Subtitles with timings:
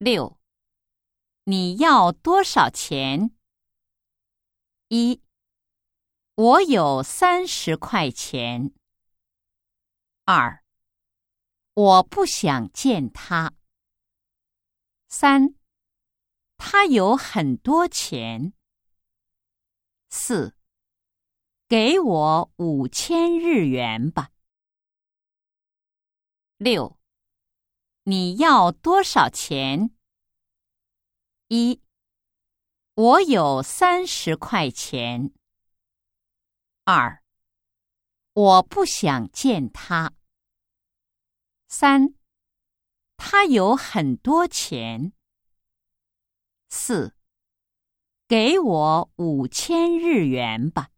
[0.00, 0.40] 六，
[1.44, 3.36] 你要多少钱？
[4.88, 5.20] 一，
[6.36, 8.72] 我有三十块钱。
[10.24, 10.64] 二，
[11.74, 13.52] 我不想见他。
[15.06, 15.54] 三，
[16.56, 18.54] 他有很多钱。
[20.08, 20.56] 四，
[21.68, 24.30] 给我五千日元吧。
[26.56, 26.98] 六，
[28.10, 29.94] 你要多少钱？
[31.46, 31.80] 一，
[32.94, 35.32] 我有三十块钱。
[36.82, 37.22] 二，
[38.32, 40.12] 我不想见他。
[41.68, 42.16] 三，
[43.16, 45.12] 他有很多钱。
[46.68, 47.14] 四，
[48.26, 50.90] 给我五千日元吧。